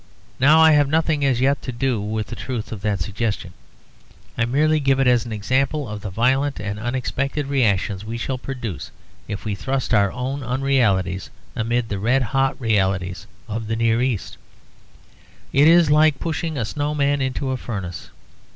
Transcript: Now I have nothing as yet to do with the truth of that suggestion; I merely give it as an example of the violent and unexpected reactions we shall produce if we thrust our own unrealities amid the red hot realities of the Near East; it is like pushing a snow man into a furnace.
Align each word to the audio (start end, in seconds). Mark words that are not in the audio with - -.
Now 0.39 0.59
I 0.61 0.71
have 0.71 0.89
nothing 0.89 1.23
as 1.23 1.41
yet 1.41 1.61
to 1.61 1.71
do 1.71 2.01
with 2.01 2.25
the 2.25 2.35
truth 2.35 2.71
of 2.71 2.81
that 2.81 3.01
suggestion; 3.01 3.53
I 4.35 4.45
merely 4.45 4.79
give 4.79 4.99
it 4.99 5.05
as 5.05 5.25
an 5.25 5.31
example 5.31 5.87
of 5.87 6.01
the 6.01 6.09
violent 6.09 6.59
and 6.59 6.79
unexpected 6.79 7.45
reactions 7.45 8.03
we 8.03 8.17
shall 8.17 8.39
produce 8.39 8.89
if 9.27 9.45
we 9.45 9.53
thrust 9.53 9.93
our 9.93 10.11
own 10.11 10.41
unrealities 10.41 11.29
amid 11.55 11.87
the 11.89 11.99
red 11.99 12.23
hot 12.23 12.59
realities 12.59 13.27
of 13.47 13.67
the 13.67 13.75
Near 13.75 14.01
East; 14.01 14.37
it 15.53 15.67
is 15.67 15.91
like 15.91 16.17
pushing 16.17 16.57
a 16.57 16.65
snow 16.65 16.95
man 16.95 17.21
into 17.21 17.51
a 17.51 17.55
furnace. 17.57 18.09